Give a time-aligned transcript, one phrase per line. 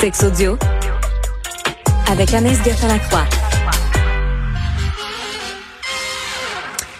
[0.00, 0.56] Sex audio
[2.10, 3.24] avec Anaïs Gertin-Lacroix.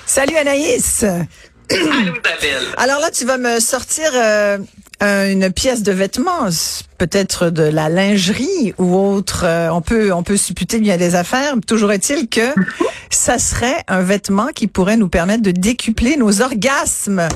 [0.07, 1.05] Salut Anaïs.
[1.05, 1.25] Allô.
[2.77, 4.59] Alors là, tu vas me sortir euh,
[5.01, 6.49] un- une pièce de vêtements,
[6.99, 9.45] peut-être de la lingerie ou autre.
[9.45, 11.55] euh, on peut on peut supputer bien des affaires.
[11.67, 12.55] Toujours est-il que
[13.11, 17.29] ça serait un vêtement qui pourrait nous permettre de décupler nos orgasmes.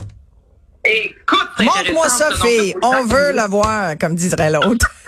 [0.84, 2.74] Écoute, Montre-moi ça, fille.
[2.82, 4.90] On veut nous- l'avoir, comme dirait l'autre.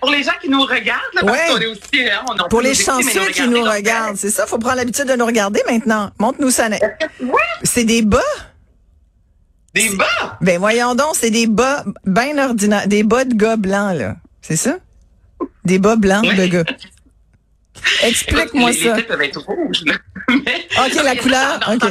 [0.00, 1.46] Pour les gens qui nous regardent, là, parce Ouais.
[1.48, 4.46] qu'on est aussi, hein, on Pour les nous chanceux qui nous regardent, c'est ça.
[4.46, 6.10] Faut prendre l'habitude de nous regarder maintenant.
[6.18, 6.68] Montre-nous ça.
[7.62, 8.20] C'est des bas.
[9.74, 10.38] des bas?
[10.40, 14.16] Ben voyons donc, c'est des bas bien ordinaires, des bas de gars blancs là.
[14.40, 14.78] C'est ça?
[15.64, 16.64] Des bas blancs de gars.
[18.02, 18.96] Explique-moi ça.
[18.96, 19.82] Les peuvent être rouges.
[19.84, 19.94] là.
[20.28, 21.82] Mais- Ok, la Non, couleur, ça, dans- ok.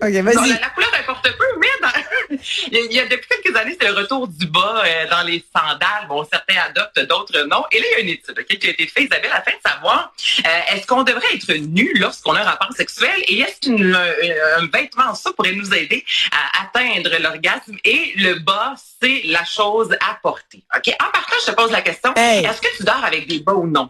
[0.00, 0.48] vas-y.
[0.48, 2.36] la, la couleur importe peu, mais
[2.72, 5.44] il, y y a depuis quelques années, c'est le retour du bas euh, dans les
[5.54, 6.06] sandales.
[6.08, 7.64] Bon, certains adoptent, d'autres non.
[7.72, 10.12] Et là, il y a une étude qui a été faite, Isabelle, afin de savoir
[10.44, 14.66] euh, est-ce qu'on devrait être nu lorsqu'on a un rapport sexuel et est-ce qu'un un
[14.72, 19.94] vêtement en ça pourrait nous aider à atteindre l'orgasme et le bas, c'est la chose
[20.00, 20.62] à porter.
[20.76, 22.44] Ok, En partant, je te pose la question Hey.
[22.44, 23.88] est-ce que tu dors avec des bas ou non?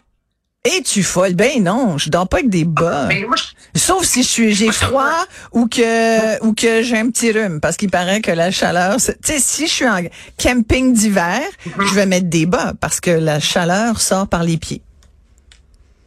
[0.65, 3.05] Es-tu folle Ben non, je dors pas avec des bas.
[3.07, 7.11] Mais moi, je- Sauf si je suis j'ai froid ou que ou que j'ai un
[7.11, 10.01] petit rhume parce qu'il paraît que la chaleur, tu sais si je suis en
[10.43, 11.87] camping d'hiver, Mm-hmm.
[11.89, 14.81] je vais mettre des bas parce que la chaleur sort par les pieds.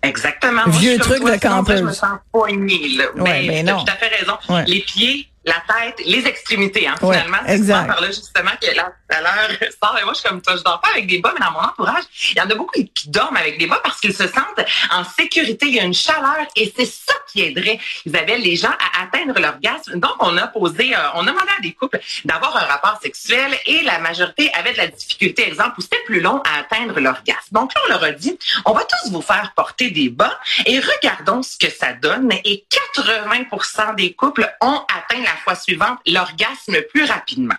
[0.01, 0.61] Exactement.
[0.67, 1.97] Vieux truc toi, de après, Je me campeuse.
[1.97, 3.03] sens poignée, là.
[3.17, 3.83] Ouais, mais mais t'as non.
[3.83, 4.33] tout à fait raison.
[4.49, 4.63] Ouais.
[4.65, 7.45] Les pieds, la tête, les extrémités, hein, Ouais, finalement.
[7.47, 7.75] Exact.
[7.81, 9.49] souvent par là, justement, que la chaleur
[9.81, 9.97] sort.
[9.99, 11.59] Et moi, je suis comme toi, je dors pas avec des bas, mais dans mon
[11.59, 14.65] entourage, il y en a beaucoup qui dorment avec des bas parce qu'ils se sentent
[14.91, 15.67] en sécurité.
[15.67, 19.39] Il y a une chaleur et c'est ça qui aiderait, Isabelle, les gens à atteindre
[19.39, 19.99] l'orgasme.
[19.99, 23.57] Donc, on a posé, euh, on a demandé à des couples d'avoir un rapport sexuel
[23.65, 27.47] et la majorité avait de la difficulté, exemple, où c'était plus long à atteindre l'orgasme.
[27.51, 30.79] Donc là, on leur a dit, on va tous vous faire porter des bas et
[30.79, 32.31] regardons ce que ça donne.
[32.45, 32.65] Et
[32.97, 37.55] 80% des couples ont atteint la fois suivante l'orgasme plus rapidement.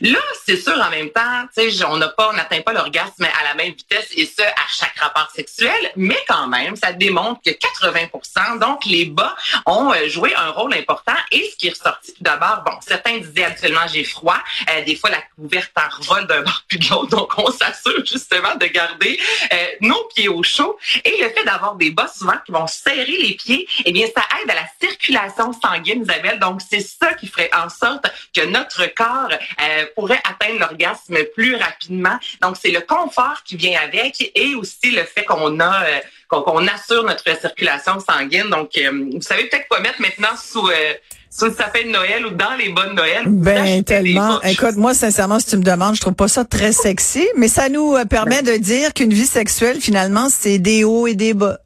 [0.00, 3.24] Là, c'est sûr, en même temps, tu sais, on n'a pas, on n'atteint pas l'orgasme
[3.24, 7.40] à la même vitesse et ce, à chaque rapport sexuel, mais quand même, ça démontre
[7.42, 9.34] que 80% donc les bas,
[9.66, 11.14] ont euh, joué un rôle important.
[11.30, 14.38] Et ce qui est ressorti tout d'abord, bon, certains disaient habituellement j'ai froid,
[14.70, 18.04] Euh, des fois la couverte en revole d'un bord puis de l'autre, donc on s'assure
[18.04, 19.18] justement de garder
[19.52, 20.78] euh, nos pieds au chaud.
[21.04, 24.22] Et le fait d'avoir des bas souvent qui vont serrer les pieds, eh bien, ça
[24.40, 26.38] aide à la circulation sanguine, Isabelle.
[26.38, 31.56] Donc, c'est ça qui ferait en sorte que notre corps euh, pourrait atteindre l'orgasme plus
[31.56, 32.18] rapidement.
[32.40, 36.66] Donc, c'est le confort qui vient avec et aussi le fait qu'on a euh, qu'on
[36.66, 38.48] assure notre circulation sanguine.
[38.50, 40.94] Donc, euh, vous savez peut-être quoi mettre maintenant sous euh,
[41.32, 43.24] sous le sapin de Noël ou dans les de Noël.
[43.26, 44.40] Ben tellement.
[44.42, 47.68] Écoute, moi sincèrement, si tu me demandes, je trouve pas ça très sexy, mais ça
[47.68, 51.58] nous euh, permet de dire qu'une vie sexuelle finalement, c'est des hauts et des bas.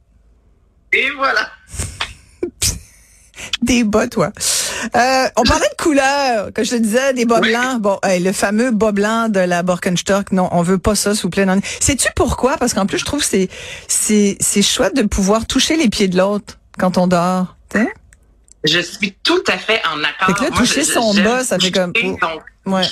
[0.93, 1.51] Et voilà.
[3.63, 4.33] Des bas, toi.
[4.95, 7.51] Euh, on parlait de couleur, que je te disais, des bas Oui.
[7.51, 7.81] blancs.
[7.81, 11.23] Bon, hey, le fameux bas blanc de la Birkenstock, non, on veut pas ça, s'il
[11.23, 11.47] vous plaît.
[11.47, 11.61] non.
[11.81, 12.57] Sais-tu pourquoi?
[12.59, 13.49] Parce qu'en plus, je trouve que c'est,
[13.89, 17.57] c'est, c'est chouette de pouvoir toucher les pieds de l'autre quand on dort.
[17.69, 17.89] T'sais?
[18.65, 20.27] Je suis tout à fait en accord.
[20.27, 22.21] Fait que là, Moi, toucher je- son bas, ça fait comme- donc,
[22.67, 22.83] Ouais.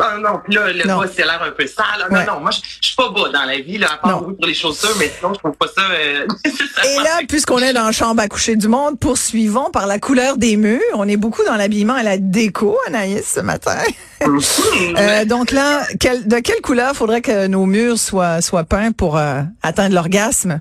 [0.00, 0.98] Ah non, puis là, le Non.
[1.00, 2.06] bas, c'est l'air un peu sale.
[2.10, 2.24] Non, Ouais.
[2.26, 4.94] non, moi, je suis pas bas dans la vie, là, à part pour les chaussures,
[4.98, 8.20] mais sinon, je trouve pas ça euh, nécessairement Et là, puisqu'on est dans la chambre
[8.22, 10.80] à coucher du monde, poursuivons par la couleur des murs.
[10.94, 13.76] On est beaucoup dans l'habillement et la déco, Anaïs, ce matin.
[14.20, 14.62] sexy.
[14.98, 19.16] Euh, donc là, quel- de quelle couleur faudrait que nos murs soient, soient peints pour
[19.18, 20.60] euh, atteindre l'orgasme?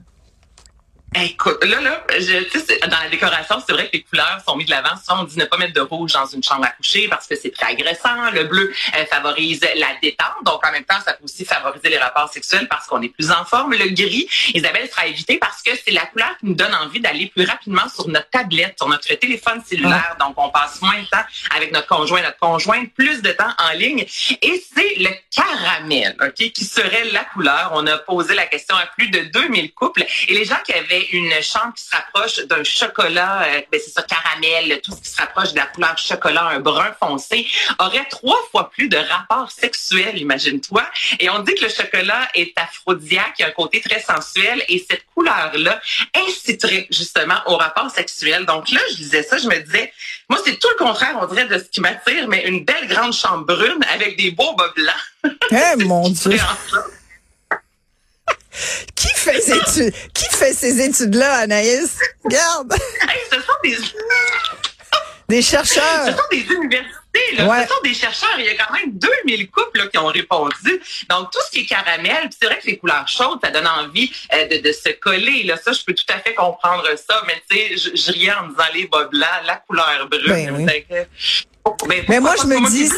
[1.15, 4.71] Écoute, là, là, je, dans la décoration, c'est vrai que les couleurs sont mises de
[4.71, 4.95] l'avant.
[4.97, 7.35] Souvent, on dit ne pas mettre de rouge dans une chambre à coucher parce que
[7.35, 8.29] c'est très agressant.
[8.33, 10.43] Le bleu euh, favorise la détente.
[10.45, 13.31] Donc, en même temps, ça peut aussi favoriser les rapports sexuels parce qu'on est plus
[13.31, 13.73] en forme.
[13.73, 17.27] Le gris, Isabelle, sera évité parce que c'est la couleur qui nous donne envie d'aller
[17.27, 20.15] plus rapidement sur notre tablette, sur notre téléphone cellulaire.
[20.19, 21.23] Donc, on passe moins de temps
[21.55, 24.05] avec notre conjoint, notre conjointe, plus de temps en ligne.
[24.41, 27.71] Et c'est le caramel, OK, qui serait la couleur.
[27.73, 31.05] On a posé la question à plus de 2000 couples et les gens qui avaient
[31.11, 35.09] une chambre qui se rapproche d'un chocolat, euh, ben c'est ça, caramel, tout ce qui
[35.09, 37.47] se rapproche de la couleur chocolat, un brun foncé,
[37.79, 40.83] auraient trois fois plus de rapports sexuels, imagine-toi.
[41.19, 44.63] Et on dit que le chocolat est aphrodisiaque, il y a un côté très sensuel
[44.69, 45.79] et cette couleur-là
[46.15, 48.45] inciterait justement au rapport sexuel.
[48.45, 49.91] Donc là, je disais ça, je me disais,
[50.29, 53.13] moi, c'est tout le contraire, on dirait, de ce qui m'attire, mais une belle grande
[53.13, 55.33] chambre brune avec des beaux bas blancs.
[55.51, 56.37] Eh mon Dieu!
[58.95, 59.93] Qui fait ces études?
[60.13, 61.97] Qui fait ces études-là, Anaïs?
[62.23, 62.73] Regarde!
[63.01, 63.77] Hey, ce sont des...
[65.29, 66.07] Des Ce chercheurs!
[66.17, 66.95] sont des universités
[67.37, 67.47] Là.
[67.47, 67.63] Ouais.
[67.63, 68.35] Ce sont des chercheurs.
[68.37, 70.81] Il y a quand même 2000 couples là, qui ont répondu.
[71.09, 74.11] Donc, tout ce qui est caramel, c'est vrai que les couleurs chaudes, ça donne envie
[74.33, 75.43] euh, de, de se coller.
[75.43, 75.57] Là.
[75.57, 77.21] Ça, je peux tout à fait comprendre ça.
[77.27, 80.65] Mais tu sais, je, je riais en disant les bas blancs, la couleur brune.
[80.65, 80.97] Ben oui.
[81.87, 82.89] Ben, Mais moi, je me dis-.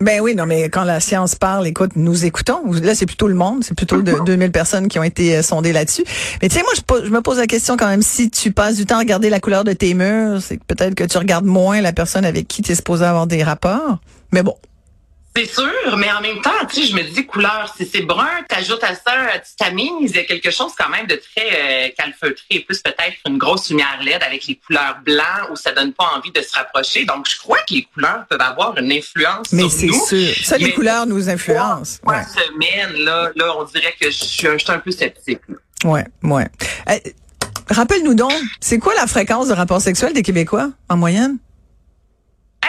[0.00, 2.60] Ben oui, non, mais quand la science parle, écoute, nous écoutons.
[2.82, 5.72] Là, c'est plutôt le monde, c'est plutôt de, 2000 personnes qui ont été euh, sondées
[5.72, 6.04] là-dessus.
[6.42, 8.76] Mais tu sais, moi, je, je me pose la question quand même, si tu passes
[8.76, 11.80] du temps à regarder la couleur de tes murs, c'est peut-être que tu regardes moins
[11.80, 13.98] la personne avec qui tu es supposé avoir des rapports.
[14.32, 14.56] Mais bon,
[15.36, 18.28] C'est sûr, mais en même temps, tu sais, je me dis couleur, si c'est brun,
[18.48, 21.88] t'ajoutes à ça, tu tamises, il y a quelque chose quand même de très euh,
[21.98, 26.04] calfeutré, plus peut-être une grosse lumière LED avec les couleurs blancs où ça donne pas
[26.16, 27.04] envie de se rapprocher.
[27.04, 30.06] Donc, je crois que les couleurs peuvent avoir une influence mais sur c'est nous.
[30.06, 30.34] sûr.
[30.44, 31.98] Ça, les Mais- couleurs nous influencent.
[32.02, 34.92] Trois Ouais, semaines, là, là, on dirait que je suis un, je suis un peu
[34.92, 35.40] sceptique.
[35.84, 36.46] ouais, ouais.
[36.90, 36.98] Euh,
[37.70, 41.38] Rappelle-nous donc, c'est quoi la fréquence de rapport sexuel des Québécois en moyenne?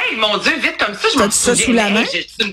[0.09, 1.65] Hey, mon Dieu, vite comme ça, je m'en T'as-tu ça souviens.
[1.65, 2.03] sous la main?
[2.13, 2.45] Je,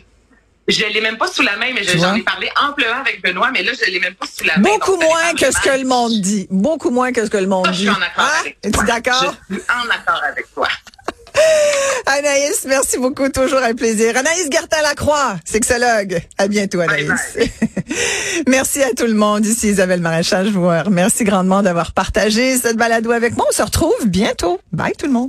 [0.69, 3.63] je l'ai même pas sous la main, mais j'en ai parlé amplement avec Benoît, mais
[3.63, 4.63] là, je l'ai même pas sous la main.
[4.63, 6.47] Beaucoup moins que ce que le monde dit.
[6.51, 7.83] Beaucoup moins que ce que le monde Ça, je dit.
[7.85, 8.85] suis en accord Ah, avec toi.
[8.85, 9.35] d'accord?
[9.51, 10.69] Je suis en accord avec toi.
[12.07, 13.29] Anaïs, merci beaucoup.
[13.31, 14.17] Toujours un plaisir.
[14.17, 16.21] Anaïs Gertin-Lacroix, sexologue.
[16.39, 17.09] À bientôt, Anaïs.
[17.35, 17.51] Bye
[18.47, 19.45] merci à tout le monde.
[19.47, 20.47] Ici Isabelle Maréchal.
[20.47, 23.47] Je vous remercie grandement d'avoir partagé cette balado avec moi.
[23.49, 24.61] On se retrouve bientôt.
[24.73, 25.21] Bye tout le monde.